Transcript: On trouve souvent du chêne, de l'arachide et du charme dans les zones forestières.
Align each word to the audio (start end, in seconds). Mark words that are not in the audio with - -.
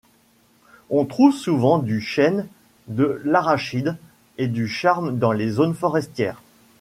On 0.89 1.05
trouve 1.05 1.31
souvent 1.31 1.77
du 1.77 2.01
chêne, 2.01 2.47
de 2.87 3.21
l'arachide 3.23 3.97
et 4.39 4.47
du 4.47 4.67
charme 4.67 5.19
dans 5.19 5.31
les 5.31 5.51
zones 5.51 5.75
forestières. 5.75 6.41